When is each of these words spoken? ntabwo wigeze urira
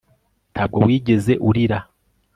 ntabwo 0.53 0.77
wigeze 0.87 1.33
urira 1.49 1.79